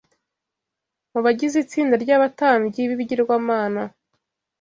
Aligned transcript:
mu 1.11 1.19
bagize 1.25 1.55
itsinda 1.63 1.95
ry’abatambyi 2.03 2.81
b’ibigirwamana 2.89 3.81